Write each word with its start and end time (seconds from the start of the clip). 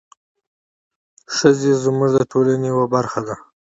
ښځې 1.35 1.71
زموږ 1.83 2.09
د 2.15 2.19
ټولنې 2.31 2.67
یوه 2.71 2.85
برخه 2.95 3.19
ده. 3.27 3.35